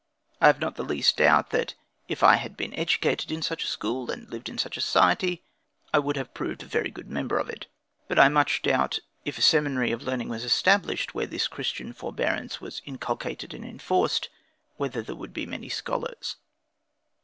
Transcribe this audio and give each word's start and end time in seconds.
I 0.41 0.47
have 0.47 0.59
not 0.59 0.77
the 0.77 0.83
least 0.83 1.17
doubt, 1.17 1.51
that 1.51 1.75
if 2.07 2.23
I 2.23 2.37
had 2.37 2.57
been 2.57 2.73
educated 2.73 3.31
in 3.31 3.43
such 3.43 3.63
a 3.63 3.67
school, 3.67 4.09
and 4.09 4.27
lived 4.31 4.49
in 4.49 4.57
such 4.57 4.75
a 4.75 4.81
society, 4.81 5.43
I 5.93 5.99
would 5.99 6.17
have 6.17 6.33
proved 6.33 6.63
a 6.63 6.65
very 6.65 6.89
good 6.89 7.07
member 7.07 7.37
of 7.37 7.51
it. 7.51 7.67
But 8.07 8.17
I 8.17 8.27
much 8.27 8.63
doubt, 8.63 8.97
if 9.25 9.37
a 9.37 9.43
seminary 9.43 9.91
of 9.91 10.01
learning 10.01 10.29
was 10.29 10.43
established, 10.43 11.13
where 11.13 11.27
this 11.27 11.47
Christian 11.47 11.93
forbearance 11.93 12.59
was 12.59 12.81
inculcated 12.83 13.53
and 13.53 13.63
enforced, 13.63 14.29
whether 14.77 15.03
there 15.03 15.13
would 15.15 15.35
be 15.35 15.45
many 15.45 15.69
scholars. 15.69 16.37